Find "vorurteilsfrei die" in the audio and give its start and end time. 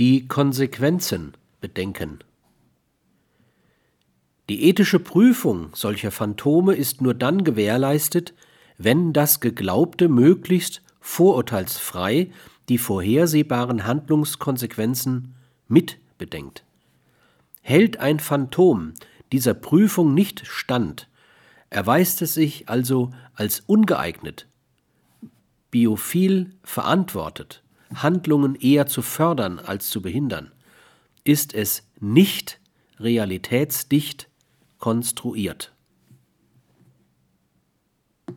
10.98-12.78